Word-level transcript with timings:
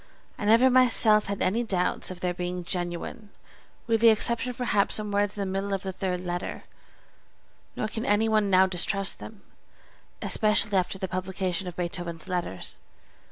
I 0.35 0.45
never 0.45 0.71
myself 0.71 1.27
had 1.27 1.43
any 1.43 1.63
doubts 1.63 2.09
of 2.09 2.21
their 2.21 2.33
being 2.33 2.63
genuine 2.63 3.29
(with 3.85 4.01
the 4.01 4.09
exception 4.09 4.49
of 4.49 4.57
perhaps 4.57 4.95
some 4.95 5.11
words 5.11 5.37
in 5.37 5.41
the 5.41 5.45
middle 5.45 5.75
of 5.75 5.83
the 5.83 5.91
third 5.93 6.21
letter), 6.21 6.63
nor 7.75 7.87
can 7.87 8.03
any 8.07 8.27
one 8.27 8.49
now 8.49 8.65
distrust 8.65 9.19
them, 9.19 9.43
especially 10.19 10.75
after 10.75 10.97
the 10.97 11.07
publication 11.07 11.67
of 11.67 11.75
Beethoven's 11.75 12.27
Letters. 12.27 12.79